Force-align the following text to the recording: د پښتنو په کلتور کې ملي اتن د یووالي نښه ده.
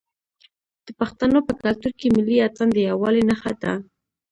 د 0.85 0.87
پښتنو 0.99 1.39
په 1.47 1.53
کلتور 1.61 1.91
کې 1.99 2.07
ملي 2.15 2.37
اتن 2.47 2.67
د 2.73 2.77
یووالي 2.89 3.23
نښه 3.29 3.51
ده. 3.61 3.73